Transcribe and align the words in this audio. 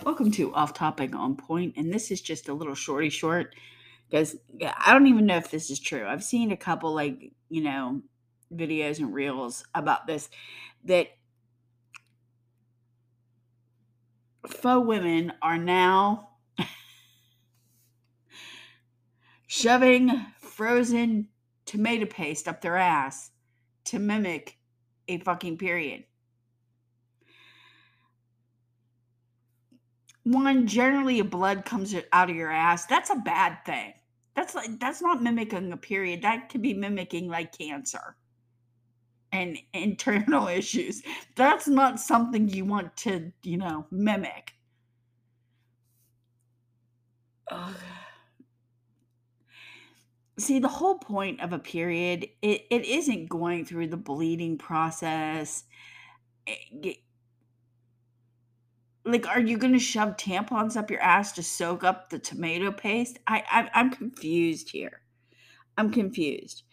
Welcome 0.00 0.32
to 0.32 0.52
Off 0.52 0.74
Topic 0.74 1.14
on 1.14 1.36
Point, 1.36 1.74
and 1.76 1.92
this 1.92 2.10
is 2.10 2.20
just 2.20 2.48
a 2.48 2.54
little 2.54 2.74
shorty 2.74 3.08
short 3.08 3.54
because 4.10 4.36
I 4.60 4.92
don't 4.92 5.06
even 5.06 5.26
know 5.26 5.36
if 5.36 5.50
this 5.50 5.70
is 5.70 5.78
true. 5.78 6.04
I've 6.06 6.24
seen 6.24 6.50
a 6.50 6.56
couple 6.56 6.92
like 6.92 7.32
you 7.48 7.62
know 7.62 8.02
videos 8.52 8.98
and 8.98 9.14
reels 9.14 9.64
about 9.74 10.08
this 10.08 10.28
that 10.86 11.06
faux 14.48 14.86
women 14.86 15.32
are 15.40 15.58
now 15.58 16.30
shoving 19.46 20.10
frozen 20.40 21.28
tomato 21.64 22.06
paste 22.06 22.48
up 22.48 22.60
their 22.60 22.76
ass 22.76 23.30
to 23.84 24.00
mimic 24.00 24.58
a 25.06 25.18
fucking 25.18 25.58
period. 25.58 26.04
One 30.24 30.66
generally 30.66 31.20
blood 31.22 31.64
comes 31.64 31.94
out 32.12 32.30
of 32.30 32.36
your 32.36 32.50
ass. 32.50 32.86
That's 32.86 33.10
a 33.10 33.16
bad 33.16 33.58
thing. 33.64 33.94
That's 34.34 34.54
like 34.54 34.78
that's 34.80 35.02
not 35.02 35.22
mimicking 35.22 35.72
a 35.72 35.76
period. 35.76 36.22
That 36.22 36.48
could 36.48 36.62
be 36.62 36.74
mimicking 36.74 37.28
like 37.28 37.56
cancer 37.56 38.16
and 39.32 39.58
internal 39.72 40.48
issues. 40.48 41.02
That's 41.36 41.68
not 41.68 42.00
something 42.00 42.48
you 42.48 42.64
want 42.64 42.96
to 42.98 43.32
you 43.42 43.58
know 43.58 43.86
mimic. 43.90 44.52
Ugh. 47.50 47.74
see 50.38 50.58
the 50.58 50.68
whole 50.68 50.96
point 50.98 51.40
of 51.42 51.52
a 51.52 51.58
period 51.58 52.26
it, 52.40 52.62
it 52.70 52.84
isn't 52.86 53.28
going 53.28 53.64
through 53.66 53.88
the 53.88 53.96
bleeding 53.96 54.56
process. 54.56 55.64
It, 56.46 56.98
like, 59.04 59.26
are 59.26 59.40
you 59.40 59.58
gonna 59.58 59.78
shove 59.78 60.16
tampons 60.16 60.76
up 60.76 60.90
your 60.90 61.00
ass 61.00 61.32
to 61.32 61.42
soak 61.42 61.84
up 61.84 62.10
the 62.10 62.18
tomato 62.18 62.70
paste? 62.72 63.18
I, 63.26 63.42
I 63.50 63.70
I'm 63.74 63.90
confused 63.90 64.70
here. 64.70 65.02
I'm 65.76 65.90
confused 65.90 66.64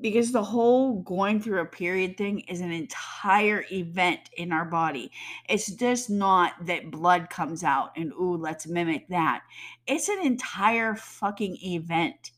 because 0.00 0.32
the 0.32 0.42
whole 0.42 1.00
going 1.02 1.40
through 1.40 1.60
a 1.60 1.66
period 1.66 2.16
thing 2.16 2.40
is 2.40 2.60
an 2.60 2.70
entire 2.70 3.64
event 3.72 4.30
in 4.36 4.52
our 4.52 4.64
body. 4.64 5.10
It's 5.48 5.66
just 5.72 6.08
not 6.08 6.52
that 6.66 6.90
blood 6.90 7.30
comes 7.30 7.64
out 7.64 7.90
and 7.96 8.12
ooh, 8.12 8.36
let's 8.36 8.66
mimic 8.66 9.08
that. 9.08 9.42
It's 9.86 10.08
an 10.08 10.20
entire 10.24 10.94
fucking 10.94 11.56
event 11.62 12.32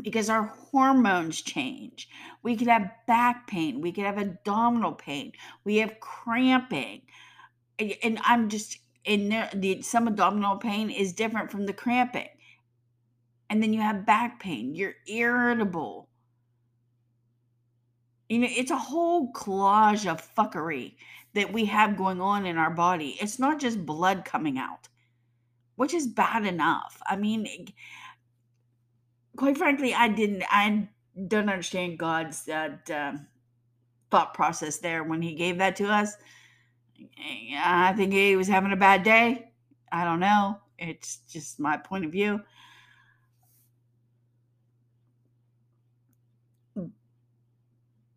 because 0.00 0.30
our 0.30 0.44
hormones 0.70 1.42
change. 1.42 2.08
We 2.42 2.56
could 2.56 2.68
have 2.68 2.90
back 3.06 3.46
pain, 3.46 3.80
we 3.80 3.92
could 3.92 4.04
have 4.04 4.18
abdominal 4.18 4.92
pain, 4.92 5.32
we 5.64 5.76
have 5.76 6.00
cramping. 6.00 7.02
And 7.78 8.18
I'm 8.22 8.48
just 8.48 8.78
in 9.04 9.28
there, 9.30 9.50
the 9.54 9.82
some 9.82 10.06
abdominal 10.06 10.56
pain 10.56 10.90
is 10.90 11.12
different 11.12 11.50
from 11.50 11.66
the 11.66 11.72
cramping. 11.72 12.28
And 13.48 13.62
then 13.62 13.72
you 13.72 13.80
have 13.80 14.06
back 14.06 14.40
pain, 14.40 14.74
you're 14.74 14.94
irritable. 15.06 16.08
You 18.28 18.38
know, 18.38 18.48
it's 18.48 18.70
a 18.70 18.76
whole 18.76 19.32
collage 19.32 20.06
of 20.06 20.34
fuckery 20.36 20.94
that 21.34 21.52
we 21.52 21.64
have 21.64 21.96
going 21.96 22.20
on 22.20 22.46
in 22.46 22.58
our 22.58 22.70
body. 22.70 23.16
It's 23.20 23.38
not 23.38 23.58
just 23.58 23.84
blood 23.84 24.24
coming 24.24 24.56
out, 24.56 24.88
which 25.76 25.94
is 25.94 26.06
bad 26.06 26.46
enough. 26.46 27.00
I 27.06 27.16
mean, 27.16 27.46
quite 29.36 29.58
frankly, 29.58 29.94
I 29.94 30.08
didn't. 30.08 30.44
I 30.50 30.88
don't 31.28 31.48
understand 31.48 31.98
God's 31.98 32.48
uh, 32.48 33.12
thought 34.10 34.34
process 34.34 34.78
there 34.78 35.04
when 35.04 35.22
He 35.22 35.34
gave 35.34 35.58
that 35.58 35.76
to 35.76 35.86
us. 35.86 36.14
I 37.56 37.92
think 37.96 38.12
He 38.12 38.36
was 38.36 38.48
having 38.48 38.72
a 38.72 38.76
bad 38.76 39.02
day. 39.02 39.52
I 39.92 40.04
don't 40.04 40.20
know. 40.20 40.58
It's 40.78 41.18
just 41.28 41.60
my 41.60 41.76
point 41.76 42.04
of 42.04 42.12
view. 42.12 42.40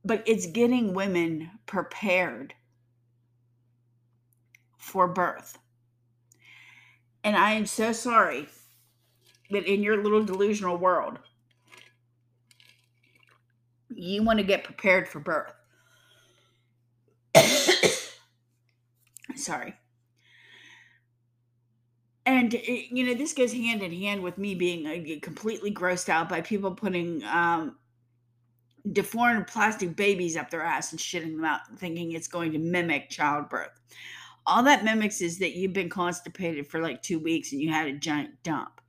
But 0.05 0.23
it's 0.25 0.47
getting 0.47 0.93
women 0.93 1.51
prepared 1.65 2.53
for 4.77 5.07
birth. 5.07 5.57
And 7.23 7.37
I 7.37 7.51
am 7.53 7.65
so 7.65 7.93
sorry 7.93 8.47
that 9.51 9.65
in 9.65 9.83
your 9.83 10.01
little 10.01 10.23
delusional 10.23 10.77
world, 10.77 11.19
you 13.95 14.23
want 14.23 14.39
to 14.39 14.45
get 14.45 14.63
prepared 14.63 15.07
for 15.07 15.19
birth. 15.19 15.53
Sorry. 19.35 19.75
And, 22.25 22.53
it, 22.53 22.95
you 22.95 23.05
know, 23.05 23.13
this 23.13 23.33
goes 23.33 23.51
hand 23.51 23.81
in 23.81 23.91
hand 23.91 24.23
with 24.23 24.37
me 24.37 24.55
being 24.55 24.87
uh, 24.87 25.19
completely 25.21 25.73
grossed 25.73 26.07
out 26.07 26.29
by 26.29 26.41
people 26.41 26.71
putting 26.71 27.21
um, 27.25 27.75
deformed 28.91 29.47
plastic 29.47 29.95
babies 29.95 30.37
up 30.37 30.49
their 30.49 30.61
ass 30.63 30.91
and 30.91 30.99
shitting 30.99 31.35
them 31.35 31.45
out, 31.45 31.61
thinking 31.77 32.11
it's 32.11 32.27
going 32.27 32.51
to 32.53 32.59
mimic 32.59 33.09
childbirth. 33.09 33.79
All 34.45 34.63
that 34.63 34.83
mimics 34.83 35.21
is 35.21 35.39
that 35.39 35.55
you've 35.55 35.73
been 35.73 35.89
constipated 35.89 36.67
for 36.67 36.81
like 36.81 37.01
two 37.01 37.19
weeks 37.19 37.51
and 37.51 37.61
you 37.61 37.71
had 37.71 37.87
a 37.87 37.93
giant 37.93 38.41
dump. 38.43 38.81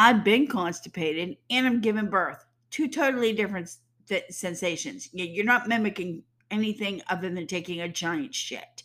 I've 0.00 0.22
been 0.22 0.46
constipated 0.46 1.38
and 1.50 1.66
I'm 1.66 1.80
giving 1.80 2.06
birth. 2.06 2.44
Two 2.70 2.86
totally 2.86 3.32
different 3.32 3.68
th- 4.06 4.26
sensations. 4.30 5.08
You're 5.12 5.44
not 5.44 5.66
mimicking 5.66 6.22
anything 6.52 7.02
other 7.10 7.28
than 7.28 7.48
taking 7.48 7.80
a 7.80 7.88
giant 7.88 8.32
shit. 8.32 8.84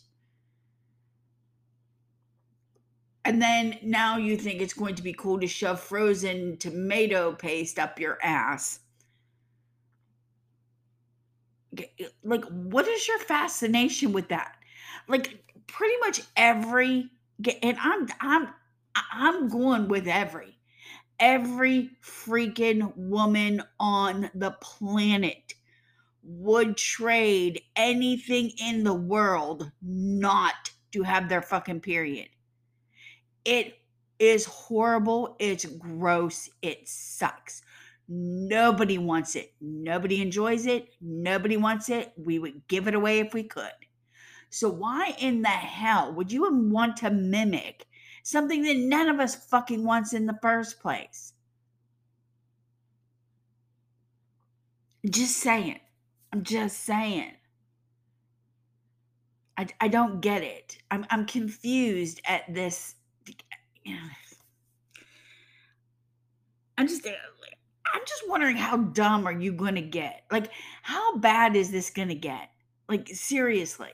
And 3.24 3.40
then 3.40 3.78
now 3.80 4.16
you 4.16 4.36
think 4.36 4.60
it's 4.60 4.74
going 4.74 4.96
to 4.96 5.04
be 5.04 5.12
cool 5.12 5.38
to 5.38 5.46
shove 5.46 5.78
frozen 5.78 6.56
tomato 6.56 7.32
paste 7.32 7.78
up 7.78 8.00
your 8.00 8.18
ass. 8.20 8.80
Like, 12.24 12.44
what 12.46 12.88
is 12.88 13.06
your 13.06 13.20
fascination 13.20 14.12
with 14.12 14.30
that? 14.30 14.56
Like, 15.06 15.44
pretty 15.68 15.94
much 16.00 16.22
every, 16.36 17.08
and 17.62 17.76
I'm, 17.80 18.08
I'm, 18.20 18.48
I'm 19.12 19.48
going 19.48 19.86
with 19.86 20.08
every 20.08 20.58
every 21.18 21.90
freaking 22.02 22.92
woman 22.96 23.62
on 23.78 24.30
the 24.34 24.52
planet 24.60 25.54
would 26.22 26.76
trade 26.76 27.60
anything 27.76 28.50
in 28.58 28.84
the 28.84 28.94
world 28.94 29.70
not 29.82 30.70
to 30.92 31.02
have 31.02 31.28
their 31.28 31.42
fucking 31.42 31.80
period. 31.80 32.28
It 33.44 33.78
is 34.18 34.46
horrible. 34.46 35.36
It's 35.38 35.64
gross. 35.64 36.48
It 36.62 36.88
sucks. 36.88 37.62
Nobody 38.08 38.98
wants 38.98 39.34
it. 39.36 39.52
Nobody 39.60 40.20
enjoys 40.20 40.66
it. 40.66 40.90
Nobody 41.00 41.56
wants 41.56 41.88
it. 41.88 42.12
We 42.16 42.38
would 42.38 42.66
give 42.68 42.86
it 42.88 42.94
away 42.94 43.20
if 43.20 43.34
we 43.34 43.44
could. 43.44 43.72
So, 44.50 44.68
why 44.70 45.16
in 45.18 45.42
the 45.42 45.48
hell 45.48 46.14
would 46.14 46.30
you 46.30 46.48
want 46.52 46.98
to 46.98 47.10
mimic 47.10 47.86
something 48.24 48.62
that 48.62 48.76
none 48.76 49.08
of 49.08 49.20
us 49.20 49.36
fucking 49.36 49.84
wants 49.84 50.12
in 50.12 50.26
the 50.26 50.38
first 50.42 50.80
place. 50.80 51.34
Just 55.08 55.36
saying. 55.36 55.78
I'm 56.32 56.42
just 56.42 56.82
saying. 56.82 57.32
I, 59.56 59.68
I 59.80 59.88
don't 59.88 60.20
get 60.20 60.42
it. 60.42 60.78
I'm, 60.90 61.06
I'm 61.10 61.26
confused 61.26 62.20
at 62.26 62.52
this. 62.52 62.96
I'm 66.76 66.88
just 66.88 67.06
I'm 67.06 68.00
just 68.06 68.28
wondering 68.28 68.56
how 68.56 68.78
dumb 68.78 69.26
are 69.26 69.32
you 69.32 69.52
going 69.52 69.76
to 69.76 69.82
get? 69.82 70.24
Like 70.32 70.50
how 70.82 71.18
bad 71.18 71.54
is 71.54 71.70
this 71.70 71.90
going 71.90 72.08
to 72.08 72.14
get? 72.14 72.48
Like 72.88 73.08
seriously. 73.08 73.92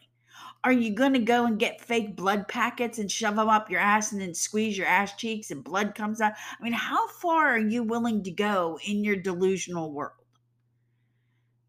Are 0.62 0.72
you 0.72 0.94
going 0.94 1.15
to 1.15 1.21
go 1.21 1.47
and 1.47 1.59
get 1.59 1.80
fake 1.80 2.16
blood 2.16 2.47
packets 2.47 2.98
and 2.98 3.10
shove 3.10 3.36
them 3.36 3.48
up 3.48 3.71
your 3.71 3.80
ass 3.80 4.12
and 4.12 4.21
then 4.21 4.34
squeeze 4.34 4.77
your 4.77 4.86
ass 4.86 5.16
cheeks 5.16 5.51
and 5.51 5.65
blood 5.65 5.95
comes 5.95 6.21
out? 6.21 6.33
I 6.33 6.62
mean, 6.62 6.74
how 6.74 7.09
far 7.09 7.48
are 7.48 7.59
you 7.59 7.83
willing 7.83 8.22
to 8.24 8.30
go 8.30 8.78
in 8.86 9.03
your 9.03 9.16
delusional 9.16 9.91
world? 9.91 10.12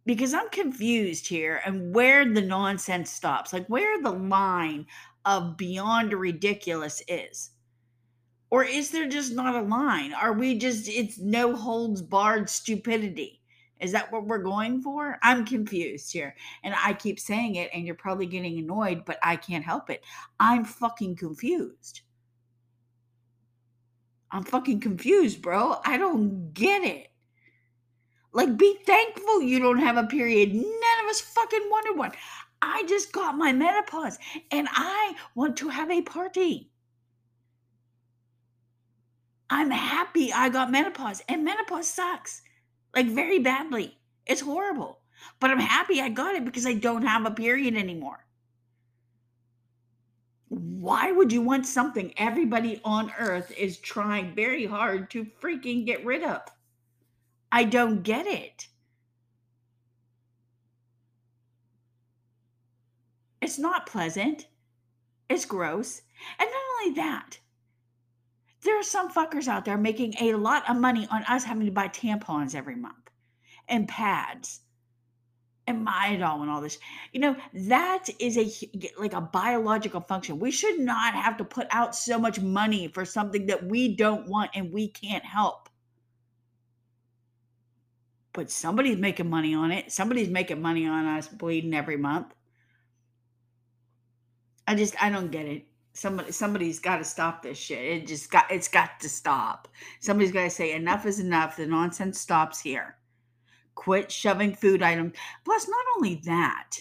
Because 0.06 0.34
I'm 0.34 0.50
confused 0.50 1.28
here 1.28 1.62
and 1.66 1.96
where 1.96 2.26
the 2.26 2.42
nonsense 2.42 3.12
stops, 3.12 3.54
like 3.54 3.68
where 3.68 4.02
the 4.02 4.12
line 4.12 4.88
of 5.24 5.56
beyond 5.56 6.12
ridiculous 6.12 7.02
is. 7.08 7.52
Or 8.50 8.66
is 8.66 8.92
there 8.92 9.08
just 9.08 9.34
not 9.34 9.56
a 9.56 9.62
line? 9.62 10.14
Are 10.14 10.34
we 10.34 10.58
just, 10.58 10.90
it's 10.90 11.18
no 11.18 11.56
holds 11.56 12.02
barred 12.02 12.50
stupidity? 12.50 13.41
Is 13.82 13.92
that 13.92 14.12
what 14.12 14.26
we're 14.26 14.38
going 14.38 14.82
for? 14.82 15.18
I'm 15.24 15.46
confused 15.46 16.14
here. 16.14 16.36
And 16.64 16.74
I 16.78 16.94
keep 16.94 17.20
saying 17.20 17.56
it, 17.56 17.70
and 17.74 17.86
you're 17.86 17.96
probably 17.96 18.28
getting 18.28 18.60
annoyed, 18.60 19.04
but 19.06 19.18
I 19.24 19.36
can't 19.36 19.66
help 19.66 19.90
it. 19.90 20.04
I'm 20.40 20.64
fucking 20.64 21.16
confused. 21.16 22.02
I'm 24.32 24.44
fucking 24.44 24.80
confused, 24.80 25.42
bro. 25.42 25.78
I 25.84 25.98
don't 25.98 26.54
get 26.54 26.84
it. 26.84 27.08
Like, 28.34 28.56
be 28.56 28.78
thankful 28.86 29.42
you 29.42 29.60
don't 29.60 29.80
have 29.80 29.98
a 29.98 30.08
period. 30.08 30.54
None 30.54 31.04
of 31.04 31.10
us 31.10 31.20
fucking 31.20 31.68
wanted 31.70 31.98
one. 31.98 32.12
I 32.62 32.86
just 32.88 33.12
got 33.12 33.36
my 33.36 33.52
menopause 33.52 34.20
and 34.52 34.68
I 34.72 35.16
want 35.36 35.58
to 35.58 35.70
have 35.70 35.92
a 35.92 36.02
party. 36.02 36.72
I'm 39.50 39.70
happy 39.70 40.32
I 40.32 40.48
got 40.48 40.72
menopause, 40.72 41.22
and 41.28 41.44
menopause 41.44 41.90
sucks, 41.90 42.42
like, 42.96 43.08
very 43.08 43.40
badly. 43.40 43.98
It's 44.26 44.42
horrible, 44.42 45.00
but 45.40 45.52
I'm 45.52 45.60
happy 45.60 46.02
I 46.02 46.10
got 46.10 46.36
it 46.36 46.46
because 46.46 46.66
I 46.66 46.74
don't 46.74 47.06
have 47.06 47.26
a 47.26 47.32
period 47.32 47.76
anymore. 47.76 48.26
Why 50.50 51.12
would 51.12 51.32
you 51.32 51.42
want 51.42 51.66
something 51.66 52.14
everybody 52.18 52.82
on 52.84 53.14
earth 53.18 53.54
is 53.58 53.78
trying 53.78 54.36
very 54.36 54.66
hard 54.66 55.10
to 55.12 55.26
freaking 55.26 55.86
get 55.86 56.06
rid 56.06 56.24
of? 56.24 56.42
I 57.52 57.64
don't 57.64 58.04
get 58.04 58.28
it. 58.28 58.68
It's 63.42 63.58
not 63.58 63.88
pleasant. 63.88 64.48
It's 65.30 65.46
gross. 65.46 66.02
And 66.38 66.50
not 66.50 66.64
only 66.82 66.96
that, 66.96 67.40
there 68.64 68.80
are 68.80 68.84
some 68.84 69.12
fuckers 69.12 69.48
out 69.48 69.66
there 69.66 69.78
making 69.78 70.16
a 70.20 70.34
lot 70.34 70.70
of 70.70 70.78
money 70.78 71.08
on 71.12 71.24
us 71.24 71.44
having 71.44 71.66
to 71.66 71.72
buy 71.72 71.88
tampons 71.88 72.56
every 72.56 72.76
month 72.76 73.10
and 73.68 73.88
pads 73.88 74.62
and 75.68 75.86
Midol 75.86 76.42
and 76.42 76.50
all 76.50 76.62
this. 76.62 76.78
You 77.12 77.22
know, 77.22 77.36
that 77.54 78.08
is 78.20 78.38
a 78.38 78.52
like 79.00 79.14
a 79.14 79.22
biological 79.22 80.02
function. 80.02 80.40
We 80.40 80.52
should 80.52 80.80
not 80.80 81.14
have 81.14 81.38
to 81.38 81.44
put 81.46 81.68
out 81.72 81.96
so 81.96 82.20
much 82.20 82.40
money 82.40 82.88
for 82.88 83.06
something 83.06 83.48
that 83.48 83.66
we 83.66 83.96
don't 83.96 84.28
want 84.28 84.52
and 84.54 84.72
we 84.72 84.90
can't 84.90 85.26
help. 85.26 85.70
But 88.34 88.50
somebody's 88.50 88.98
making 88.98 89.30
money 89.30 89.54
on 89.54 89.72
it. 89.72 89.92
Somebody's 89.92 90.30
making 90.30 90.62
money 90.62 90.88
on 90.88 91.06
us 91.06 91.28
bleeding 91.28 91.74
every 91.74 91.98
month. 91.98 92.34
I 94.68 94.76
just 94.76 95.02
I 95.02 95.10
don't 95.10 95.32
get 95.32 95.46
it. 95.46 95.66
Somebody 95.94 96.32
somebody's 96.32 96.80
got 96.80 96.98
to 96.98 97.04
stop 97.04 97.44
this 97.44 97.58
shit. 97.58 97.84
It 97.84 98.08
just 98.08 98.32
got 98.32 98.50
it's 98.50 98.68
got 98.68 99.00
to 99.02 99.10
stop. 99.10 99.68
Somebody's 100.00 100.32
got 100.32 100.44
to 100.44 100.50
say 100.50 100.74
enough 100.74 101.06
is 101.06 101.20
enough. 101.20 101.58
The 101.58 101.66
nonsense 101.66 102.20
stops 102.20 102.62
here. 102.62 102.96
Quit 103.76 104.12
shoving 104.12 104.56
food 104.56 104.82
items. 104.82 105.14
Plus, 105.44 105.68
not 105.68 105.86
only 105.98 106.22
that, 106.26 106.78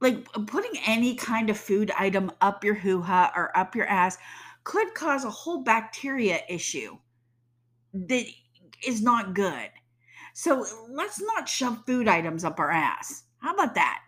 like 0.00 0.24
putting 0.46 0.80
any 0.86 1.14
kind 1.16 1.50
of 1.50 1.56
food 1.58 1.90
item 1.98 2.30
up 2.40 2.62
your 2.62 2.74
hoo 2.74 3.00
ha 3.00 3.32
or 3.34 3.56
up 3.56 3.74
your 3.74 3.86
ass 3.86 4.18
could 4.62 4.94
cause 4.94 5.24
a 5.24 5.30
whole 5.30 5.62
bacteria 5.62 6.40
issue 6.48 6.96
that 7.92 8.26
is 8.86 9.02
not 9.02 9.34
good. 9.34 9.70
So 10.34 10.66
let's 10.90 11.20
not 11.20 11.48
shove 11.48 11.84
food 11.86 12.08
items 12.08 12.44
up 12.44 12.58
our 12.58 12.70
ass. 12.70 13.24
How 13.38 13.54
about 13.54 13.74
that? 13.76 14.03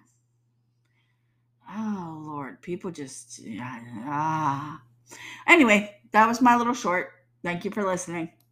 Oh 1.68 2.22
Lord, 2.24 2.60
people 2.62 2.90
just 2.90 3.40
ah. 4.04 4.80
Anyway, 5.46 5.96
that 6.12 6.26
was 6.26 6.40
my 6.40 6.56
little 6.56 6.74
short. 6.74 7.12
Thank 7.42 7.64
you 7.64 7.70
for 7.70 7.84
listening. 7.84 8.30